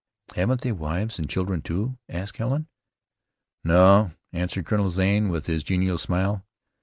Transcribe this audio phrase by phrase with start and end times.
[0.35, 2.67] "Haven't they wives and children, too?" asked Helen.
[3.63, 6.43] "No," answered Colonel Zane, with his genial smile.